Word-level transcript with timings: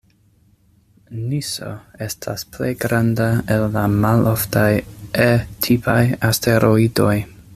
Niso 1.31 1.73
estas 2.05 2.45
plej 2.55 2.71
granda 2.85 3.29
el 3.57 3.67
la 3.77 3.85
maloftaj 4.07 4.67
E-tipaj 5.29 6.01
asteroidoj. 6.31 7.15